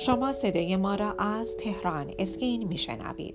شما 0.00 0.32
صدای 0.32 0.76
ما 0.76 0.94
را 0.94 1.12
از 1.12 1.56
تهران 1.56 2.10
اسکین 2.18 2.68
میشنوید. 2.68 3.34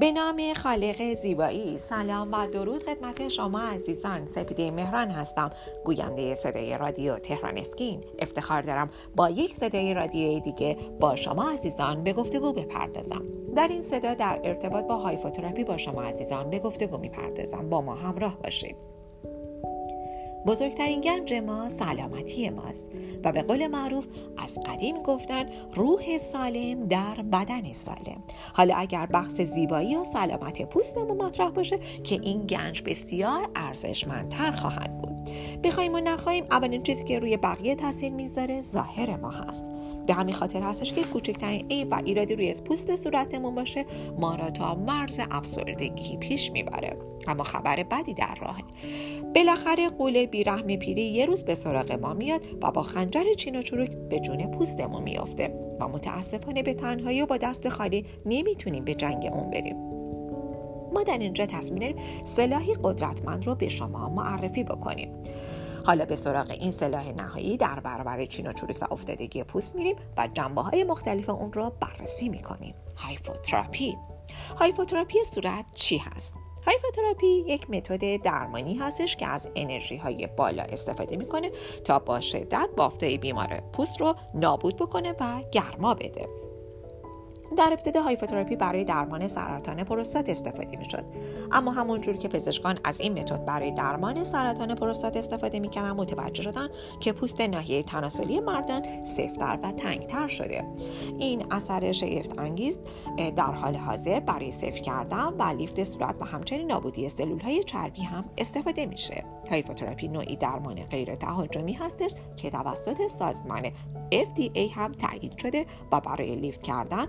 به 0.00 0.12
نام 0.12 0.54
خالق 0.54 1.14
زیبایی 1.14 1.78
سلام 1.78 2.32
و 2.32 2.46
درود 2.46 2.82
خدمت 2.82 3.28
شما 3.28 3.60
عزیزان. 3.60 4.26
سپیده 4.26 4.70
مهران 4.70 5.10
هستم. 5.10 5.50
گوینده 5.84 6.34
صدای 6.34 6.78
رادیو 6.78 7.18
تهران 7.18 7.58
اسکین. 7.58 8.04
افتخار 8.18 8.62
دارم 8.62 8.90
با 9.16 9.30
یک 9.30 9.54
صدای 9.54 9.94
رادیوی 9.94 10.40
دیگه 10.40 10.76
با 11.00 11.16
شما 11.16 11.50
عزیزان 11.50 12.04
به 12.04 12.12
گفتگو 12.12 12.52
بپردازم. 12.52 13.22
در 13.56 13.68
این 13.68 13.82
صدا 13.82 14.14
در 14.14 14.40
ارتباط 14.44 14.84
با 14.84 14.96
هایفوتراپی 14.96 15.64
با 15.64 15.76
شما 15.76 16.02
عزیزان 16.02 16.50
به 16.50 16.58
گفتگو 16.58 16.98
می‌پردازم. 16.98 17.70
با 17.70 17.80
ما 17.80 17.94
همراه 17.94 18.38
باشید. 18.44 18.76
بزرگترین 20.46 21.00
گنج 21.00 21.32
ما 21.34 21.68
سلامتی 21.68 22.50
ماست 22.50 22.86
و 23.24 23.32
به 23.32 23.42
قول 23.42 23.66
معروف 23.66 24.04
از 24.36 24.58
قدیم 24.66 25.02
گفتن 25.02 25.44
روح 25.74 26.18
سالم 26.18 26.86
در 26.86 27.14
بدن 27.32 27.72
سالم. 27.72 28.22
حالا 28.52 28.74
اگر 28.76 29.06
بحث 29.06 29.40
زیبایی 29.40 29.96
و 29.96 30.04
سلامت 30.04 30.62
پوستمون 30.62 31.16
مطرح 31.16 31.50
باشه 31.50 31.78
که 32.04 32.20
این 32.22 32.46
گنج 32.46 32.82
بسیار 32.82 33.50
ارزشمندتر 33.56 34.52
خواهد 34.52 35.02
بود. 35.02 35.16
بخوایم 35.64 35.94
و 35.94 36.00
نخواهیم 36.00 36.44
اولین 36.50 36.82
چیزی 36.82 37.04
که 37.04 37.18
روی 37.18 37.36
بقیه 37.36 37.74
تاثیر 37.74 38.12
می‌ذاره 38.12 38.62
ظاهر 38.62 39.16
ما 39.16 39.30
هست. 39.30 39.64
به 40.08 40.14
همین 40.14 40.34
خاطر 40.34 40.62
هستش 40.62 40.92
که 40.92 41.02
کوچکترین 41.02 41.66
عیب 41.70 41.88
و 41.90 42.02
ایرادی 42.04 42.34
روی 42.34 42.54
پوست 42.54 42.96
صورتمون 42.96 43.54
باشه 43.54 43.84
ما 44.18 44.34
را 44.34 44.50
تا 44.50 44.74
مرز 44.74 45.20
افسردگی 45.30 46.16
پیش 46.16 46.52
می‌بره. 46.52 46.96
اما 47.26 47.42
خبر 47.42 47.82
بدی 47.82 48.14
در 48.14 48.34
راهه. 48.40 48.62
بالاخره 49.34 49.88
قول 49.88 50.26
بیرحم 50.26 50.76
پیری 50.76 51.02
یه 51.02 51.26
روز 51.26 51.44
به 51.44 51.54
سراغ 51.54 51.92
ما 51.92 52.14
میاد 52.14 52.40
و 52.62 52.70
با 52.70 52.82
خنجر 52.82 53.34
چین 53.36 53.56
و 53.56 53.62
چروک 53.62 53.90
به 53.90 54.20
جون 54.20 54.50
پوستمون 54.50 55.02
میافته 55.02 55.76
و 55.80 55.88
متاسفانه 55.88 56.62
به 56.62 56.74
تنهایی 56.74 57.22
و 57.22 57.26
با 57.26 57.36
دست 57.36 57.68
خالی 57.68 58.04
نمی‌تونیم 58.26 58.84
به 58.84 58.94
جنگ 58.94 59.30
اون 59.32 59.50
بریم. 59.50 59.76
ما 60.94 61.02
در 61.02 61.18
اینجا 61.18 61.46
تصمیم 61.46 61.80
داریم 61.80 61.96
سلاحی 62.24 62.74
قدرتمند 62.82 63.46
رو 63.46 63.54
به 63.54 63.68
شما 63.68 64.08
معرفی 64.08 64.64
بکنیم. 64.64 65.10
حالا 65.88 66.04
به 66.04 66.16
سراغ 66.16 66.50
این 66.50 66.70
سلاح 66.70 67.12
نهایی 67.12 67.56
در 67.56 67.80
برابر 67.80 68.26
چین 68.26 68.46
و 68.46 68.52
افتادگی 68.90 69.44
پوست 69.44 69.76
میریم 69.76 69.96
و 70.16 70.26
جنبه 70.26 70.62
های 70.62 70.84
مختلف 70.84 71.28
اون 71.28 71.52
رو 71.52 71.72
بررسی 71.80 72.28
می‌کنیم. 72.28 72.74
هایفوتراپی 72.96 73.96
هایفوتراپی 74.56 75.18
صورت 75.34 75.64
چی 75.74 75.98
هست؟ 75.98 76.34
هایفوتراپی 76.66 77.26
یک 77.26 77.70
متد 77.70 78.22
درمانی 78.22 78.74
هستش 78.74 79.16
که 79.16 79.26
از 79.26 79.48
انرژی 79.54 79.96
های 79.96 80.26
بالا 80.26 80.62
استفاده 80.62 81.16
می‌کنه 81.16 81.50
تا 81.84 81.98
با 81.98 82.20
شدت 82.20 82.68
بافت 82.76 83.16
بیمار 83.16 83.62
پوست 83.72 84.00
رو 84.00 84.14
نابود 84.34 84.76
بکنه 84.76 85.14
و 85.20 85.42
گرما 85.52 85.94
بده. 85.94 86.47
در 87.56 87.68
ابتدا 87.72 88.02
هایفوتراپی 88.02 88.56
برای 88.56 88.84
درمان 88.84 89.26
سرطان 89.26 89.84
پروستات 89.84 90.28
استفاده 90.28 90.78
می 90.78 90.84
شد 90.84 91.04
اما 91.52 91.70
همونجور 91.70 92.16
که 92.16 92.28
پزشکان 92.28 92.78
از 92.84 93.00
این 93.00 93.18
متد 93.18 93.44
برای 93.44 93.70
درمان 93.70 94.24
سرطان 94.24 94.74
پروستات 94.74 95.16
استفاده 95.16 95.60
می‌کردن 95.60 95.90
متوجه 95.90 96.42
شدن 96.42 96.68
که 97.00 97.12
پوست 97.12 97.40
ناحیه 97.40 97.82
تناسلی 97.82 98.40
مردان 98.40 99.04
سفتر 99.04 99.58
و 99.62 99.72
تنگتر 99.72 100.28
شده. 100.28 100.64
این 101.18 101.52
اثر 101.52 101.92
شگفت 101.92 102.38
انگیز 102.38 102.78
در 103.36 103.52
حال 103.52 103.76
حاضر 103.76 104.20
برای 104.20 104.52
صفر 104.52 104.80
کردن 104.80 105.26
و 105.38 105.42
لیفت 105.42 105.84
صورت 105.84 106.16
و 106.20 106.24
همچنین 106.24 106.66
نابودی 106.66 107.08
سلول 107.08 107.40
های 107.40 107.64
چربی 107.64 108.02
هم 108.02 108.24
استفاده 108.38 108.86
میشه. 108.86 109.24
هایفوتراپی 109.50 110.08
نوعی 110.08 110.36
درمان 110.36 110.74
غیر 110.74 111.14
تهاجمی 111.14 111.72
هستش 111.72 112.10
که 112.36 112.50
توسط 112.50 113.06
سازمان 113.06 113.62
FDA 114.12 114.72
هم 114.74 114.92
تایید 114.92 115.38
شده 115.38 115.66
و 115.92 116.00
برای 116.00 116.36
لیفت 116.36 116.62
کردن 116.62 117.06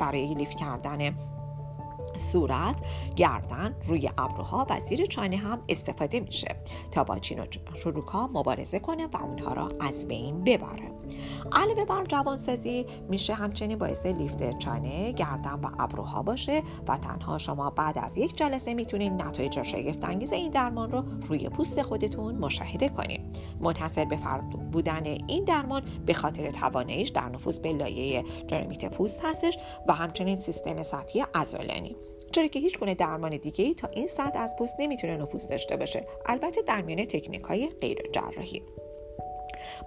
برای 0.00 0.34
لیف 0.34 0.50
کردن 0.50 1.14
صورت 2.16 2.76
گردن 3.16 3.74
روی 3.84 4.10
ابروها 4.18 4.66
و 4.70 4.80
زیر 4.80 5.06
چانه 5.06 5.36
هم 5.36 5.62
استفاده 5.68 6.20
میشه 6.20 6.56
تا 6.90 7.04
با 7.04 7.18
چین 7.18 7.38
و 7.38 8.00
ها 8.00 8.26
مبارزه 8.26 8.78
کنه 8.78 9.06
و 9.06 9.16
اونها 9.16 9.52
را 9.52 9.72
از 9.80 10.08
بین 10.08 10.40
ببره. 10.40 10.94
علاوه 11.52 11.84
بر 11.84 12.04
جوانسازی 12.04 12.86
میشه 13.08 13.34
همچنین 13.34 13.78
باعث 13.78 14.06
لیفت 14.06 14.58
چانه 14.58 15.12
گردن 15.12 15.60
و 15.60 15.68
ابروها 15.78 16.22
باشه 16.22 16.62
و 16.88 16.98
تنها 16.98 17.38
شما 17.38 17.70
بعد 17.70 17.98
از 17.98 18.18
یک 18.18 18.36
جلسه 18.36 18.74
می‌تونید 18.74 19.12
نتایج 19.12 19.62
شگفت 19.62 20.04
انگیز 20.04 20.32
این 20.32 20.50
درمان 20.50 20.90
رو 20.90 21.04
روی 21.28 21.48
پوست 21.48 21.82
خودتون 21.82 22.34
مشاهده 22.34 22.88
کنید 22.88 23.20
منحصر 23.60 24.04
به 24.04 24.16
فرد 24.16 24.70
بودن 24.70 25.06
این 25.06 25.44
درمان 25.44 25.82
به 26.06 26.14
خاطر 26.14 26.50
تواناییش 26.50 27.08
در 27.08 27.28
نفوذ 27.28 27.58
به 27.58 27.72
لایه 27.72 28.24
درمیت 28.48 28.84
پوست 28.84 29.20
هستش 29.24 29.58
و 29.88 29.92
همچنین 29.92 30.38
سیستم 30.38 30.82
سطحی 30.82 31.24
عضلانی. 31.34 31.94
چرا 32.34 32.46
که 32.46 32.58
هیچ 32.58 32.78
گونه 32.78 32.94
درمان 32.94 33.36
دیگه 33.36 33.64
ای 33.64 33.74
تا 33.74 33.88
این 33.88 34.06
سطح 34.06 34.38
از 34.38 34.56
پوست 34.58 34.76
نمی‌تونه 34.78 35.16
نفوذ 35.16 35.48
داشته 35.48 35.76
باشه. 35.76 36.06
البته 36.26 36.62
در 36.62 36.82
میان 36.82 37.04
تکنیک 37.04 37.42
های 37.42 37.68
غیر 37.80 37.98
جراحی 38.12 38.62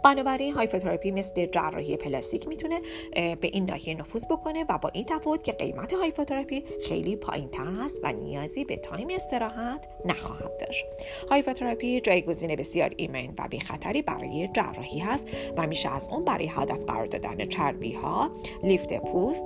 بنابراین 0.04 0.54
هایفوتراپی 0.54 1.12
مثل 1.12 1.46
جراحی 1.46 1.98
پلاستیک 1.98 2.48
می‌تونه 2.48 2.80
به 3.14 3.48
این 3.54 3.66
ناحیه 3.66 3.96
نفوذ 3.96 4.26
بکنه 4.26 4.66
و 4.70 4.78
با 4.78 4.90
این 4.94 5.06
تفاوت 5.06 5.44
که 5.44 5.52
قیمت 5.52 5.94
هایفوتراپی 5.94 6.64
خیلی 6.88 7.16
پایین 7.16 7.48
تر 7.48 7.66
هست 7.66 8.00
و 8.04 8.12
نیازی 8.12 8.66
به 8.66 8.76
time 8.76 9.08
استراحت 9.12 9.88
نخواهد 10.06 10.58
داشت. 10.60 10.86
هایفوتراپی 11.30 12.02
جایگزین 12.02 12.56
بسیار 12.56 12.94
ایمن 12.98 13.34
و 13.38 13.48
بی 13.48 13.60
خطری 13.60 14.02
برای 14.02 14.50
جراحی 14.54 15.00
هست 15.00 15.28
و 15.58 15.68
میشه 15.68 15.96
از 15.96 16.10
اون 16.10 16.26
برای 16.26 16.48
هدف 16.48 16.80
قرار 16.88 17.06
دادن 17.06 17.46
چربی 17.46 17.94
ها 17.94 18.32
lift 18.64 18.94
پوست 18.94 19.46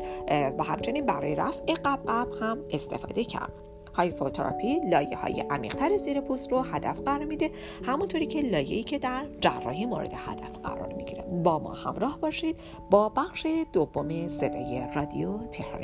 و 0.58 0.64
همچنین 0.64 1.06
برای 1.06 1.36
رفع 1.36 1.74
غبغب 1.74 2.28
هم 2.42 2.66
استفاده 2.72 3.24
کرد. 3.24 3.71
هایفوتراپی 3.94 4.80
لایه 4.90 5.18
های 5.18 5.42
عمیقتر 5.42 5.98
زیر 5.98 6.22
پوست 6.22 6.52
رو 6.52 6.62
هدف 6.62 7.00
قرار 7.00 7.26
میده 7.26 7.52
همونطوری 7.86 8.26
که 8.26 8.42
لایه‌ای 8.42 8.84
که 8.84 9.00
در 9.00 9.26
جراحی 9.42 9.86
مورد 9.86 10.14
هدف 10.14 10.58
قرار 10.58 10.94
می‌گیره. 10.94 11.24
با 11.44 11.60
ما 11.60 11.72
همراه 11.74 12.20
باشید 12.20 12.56
با 12.90 13.10
بخش 13.10 13.48
دوم 13.74 14.28
صدای 14.28 14.84
رادیو 14.96 15.38
تهران 15.38 15.84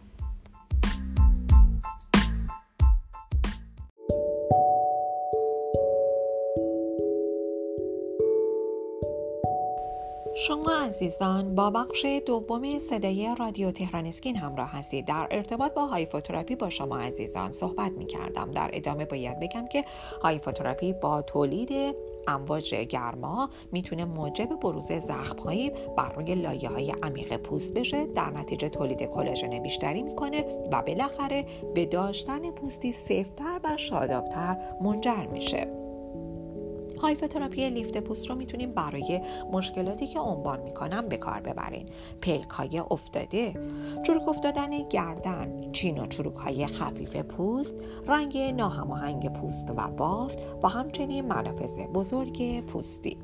شما 10.35 10.71
عزیزان 10.85 11.55
با 11.55 11.69
بخش 11.69 12.05
دوم 12.25 12.79
صدای 12.79 13.35
رادیو 13.39 13.71
تهران 13.71 14.05
اسکین 14.05 14.35
همراه 14.35 14.69
هستید. 14.71 15.05
در 15.05 15.27
ارتباط 15.31 15.73
با 15.73 15.85
هایفوتراپی 15.85 16.55
با 16.55 16.69
شما 16.69 16.97
عزیزان 16.97 17.51
صحبت 17.51 17.91
می 17.91 18.05
کردم 18.05 18.51
در 18.51 18.69
ادامه 18.73 19.05
باید 19.05 19.39
بگم 19.39 19.67
که 19.67 19.85
هایفوتراپی 20.21 20.93
با 20.93 21.21
تولید 21.21 21.95
امواج 22.27 22.75
گرما 22.75 23.49
می‌تونه 23.71 24.05
موجب 24.05 24.59
بروز 24.59 24.91
زخمهایی 24.91 25.71
بر 25.97 26.13
روی 26.15 26.35
لایه 26.35 26.69
های 26.69 26.93
عمیق 27.03 27.37
پوست 27.37 27.73
بشه. 27.73 28.07
در 28.07 28.29
نتیجه 28.29 28.69
تولید 28.69 29.03
کلاژن 29.03 29.59
بیشتری 29.59 30.03
می‌کنه 30.03 30.45
و 30.71 30.81
بالاخره 30.81 31.45
به 31.73 31.85
داشتن 31.85 32.51
پوستی 32.51 32.91
سفتر 32.91 33.59
و 33.63 33.77
شادابتر 33.77 34.57
منجر 34.81 35.27
میشه. 35.31 35.80
هایفوتراپی 37.01 37.69
lift 37.69 37.97
پوست 37.97 38.29
رو 38.29 38.35
می‌تونیم 38.35 38.71
برای 38.71 39.21
مشکلاتی 39.51 40.07
که 40.07 40.19
عنوان 40.19 40.61
می‌کنم 40.61 41.09
به 41.09 41.17
کار 41.17 41.39
ببرین. 41.39 41.89
پلک 42.21 42.49
های 42.49 42.79
افتاده 42.79 43.53
چروک 44.03 44.27
افتادن 44.27 44.89
گردن 44.89 45.71
چین 45.71 45.99
و 45.99 46.07
چروک 46.07 46.35
های 46.35 46.67
خفیف 46.67 47.15
پوست 47.15 47.75
رنگ 48.07 48.37
ناهماهنگ 48.37 49.33
پوست 49.33 49.71
و 49.71 49.87
بافت 49.97 50.39
و 50.63 50.67
همچنین 50.67 51.25
منافذ 51.25 51.79
بزرگ 51.93 52.65
پوستی. 52.65 53.17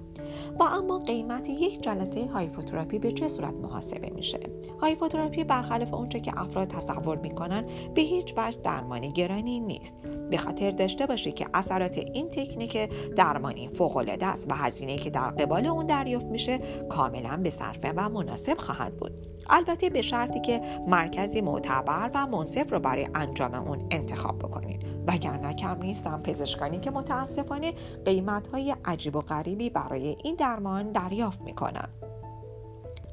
و 0.60 0.64
اما 0.64 1.00
قیمت 1.00 1.50
یک 1.50 1.82
جلسه 1.82 2.28
هایفوتراپی 2.28 3.00
به 3.00 3.12
چه 3.12 3.28
صورت 3.28 3.54
محاسبه 3.54 4.10
میشه؟ 4.10 4.40
هایفوتراپی 4.82 5.44
برخلاف 5.44 5.94
اونچه 5.94 6.20
که 6.20 6.42
افراد 6.42 6.68
تصور 6.68 7.18
می‌کنن 7.18 7.66
به 7.96 8.02
هیچ 8.02 8.34
وجه 8.38 8.58
درمانی 8.64 9.12
گرانی 9.12 9.60
نیست. 9.60 9.96
به 10.30 10.38
خاطر 10.38 10.72
داشته 10.72 11.06
باشید 11.06 11.36
که 11.36 11.48
اثرات 11.54 11.98
این 11.98 12.30
تکنیک 12.30 12.90
درمانی 13.16 13.67
یعنی 13.68 13.78
فوق 13.78 13.98
العاده 13.98 14.26
است 14.26 14.46
و 14.50 14.56
هزینه 14.56 14.98
که 14.98 15.10
در 15.10 15.30
قبال 15.30 15.66
اون 15.66 15.86
دریافت 15.86 16.28
میشه 16.28 16.60
کاملا 16.90 17.38
به 17.38 17.50
صرفه 17.50 17.94
و 17.96 18.10
مناسب 18.10 18.58
خواهد 18.58 18.98
بود. 18.98 19.12
البته 19.50 19.90
به 19.90 20.02
شرطی 20.02 20.42
که 20.42 20.62
مرکزی 20.88 21.42
معتبر 21.42 22.12
و 22.14 22.28
منصف 22.28 22.74
رو 22.74 22.80
برای 22.80 23.10
انجام 23.16 23.54
اون 23.54 23.88
انتخاب 23.92 24.40
بکنید. 24.40 24.86
وگرنه 25.08 25.54
کم 25.54 25.78
نیستم 25.82 26.22
پزشکانی 26.24 26.80
که 26.80 26.92
متاسفانه 26.92 27.74
قیمت 28.06 28.48
های 28.48 28.76
عجیب 28.86 29.16
و 29.16 29.22
غریبی 29.22 29.70
برای 29.70 30.16
این 30.24 30.36
درمان 30.36 30.92
دریافت 30.92 31.42
می‌کنن. 31.42 31.90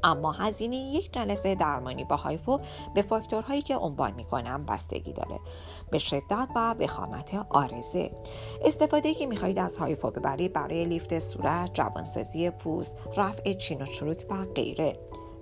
اما 0.04 0.32
هزینه 0.32 0.76
یک 0.76 1.12
جلسه 1.12 1.54
درمانی 1.54 2.04
با 2.04 2.16
هایفو 2.16 2.60
به 2.94 3.02
فاکتورهایی 3.02 3.62
که 3.62 3.76
عنوان 3.76 4.12
می‌کنم 4.12 4.64
بستگی 4.64 5.12
داره. 5.12 5.40
به 5.90 5.98
شدت 5.98 6.48
و 6.56 6.74
وخامت 6.74 7.46
آرزه. 7.50 8.10
استفاده 8.64 9.14
که 9.14 9.26
می‌خواهید 9.26 9.58
از 9.58 9.78
هایفو 9.78 10.10
ببرید 10.10 10.52
برای 10.52 10.84
لیفت 10.84 11.18
صورت 11.18 11.74
جوانسازی 11.74 12.50
پوست 12.50 12.96
رفع 13.16 13.52
چین 13.52 13.82
و 13.82 13.86
چروک 13.86 14.26
و 14.30 14.34
غیره. 14.54 14.96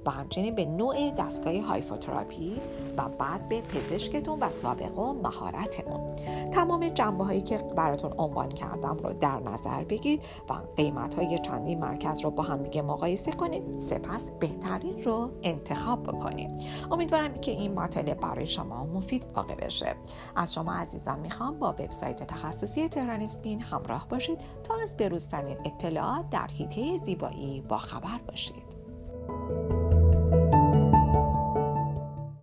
و 0.06 0.10
همچنین 0.10 0.54
به 0.54 0.64
نوع 0.64 1.10
دستگاه 1.10 1.60
هایفوتراپی 1.60 2.60
و 2.96 3.08
بعد 3.08 3.49
به 3.49 3.60
پزشکتون 3.60 4.38
و 4.40 4.50
سابقه 4.50 5.02
و 5.02 5.12
مهارتمون. 5.12 6.16
تمام 6.52 6.88
جنبه 6.88 7.25
هایی 7.25 7.40
که 7.40 7.58
براتون 7.58 8.12
عنوان 8.19 8.49
کردم 8.49 8.96
رو 8.96 9.12
در 9.12 9.40
نظر 9.40 9.84
بگیرید 9.84 10.22
و 10.49 10.52
قیمت 10.76 11.14
های 11.14 11.38
چندین 11.38 11.81
مرکز 11.81 12.20
رو 12.20 12.31
با 12.31 12.43
هم 12.43 12.62
دیگه 12.62 12.82
مقایسه 12.82 13.32
کنید. 13.32 13.78
سپس 13.78 14.31
بهترین 14.31 15.04
رو 15.04 15.31
انتخاب 15.43 16.02
بکنید. 16.02 16.50
امیدوارم 16.90 17.34
که 17.34 17.50
این 17.50 17.75
مطالب 17.75 18.20
برای 18.20 18.46
شما 18.46 18.84
مفید 18.87 19.25
واقع 19.34 19.54
بشه. 19.54 19.94
از 20.37 20.54
شما 20.54 20.72
عزیزان 20.72 21.20
می‌خوام 21.20 21.58
با 21.58 21.72
وبسایت 21.72 22.22
تخصصی 22.22 22.88
تهران 22.88 23.20
اسکین 23.20 23.60
همراه 23.60 24.08
باشید 24.08 24.38
تا 24.62 24.75
از 24.82 24.96
بروزترین 24.96 25.56
اطلاعات 25.64 26.31
در 26.31 26.46
حیطه 26.46 26.96
زیبایی 26.96 27.60
با 27.60 27.78
خبر 27.78 28.20
باشید. 28.28 28.62